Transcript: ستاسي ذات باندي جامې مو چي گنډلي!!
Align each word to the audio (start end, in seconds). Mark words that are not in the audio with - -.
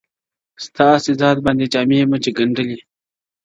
ستاسي 0.65 1.11
ذات 1.21 1.37
باندي 1.45 1.65
جامې 1.73 1.99
مو 2.09 2.17
چي 2.23 2.29
گنډلي!! 2.37 2.79